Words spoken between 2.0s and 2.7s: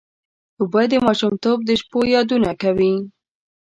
یادونه